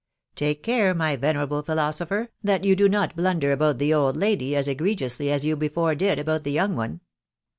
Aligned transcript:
"Take 0.35 0.63
care, 0.63 0.95
my 0.95 1.15
venerable 1.15 1.61
philosopher, 1.61 2.31
that 2.43 2.63
you, 2.63 2.75
da 2.75 2.87
not 2.87 3.15
blunder 3.15 3.51
about 3.51 3.77
the 3.77 3.93
old 3.93 4.15
lady 4.17 4.55
as 4.55 4.67
egregpw&ly 4.67 5.27
as 5.29 5.45
you, 5.45 5.55
before 5.55 5.93
did 5.93 6.17
about 6.17 6.43
the 6.43 6.51
young 6.51 6.75
one. 6.75 7.01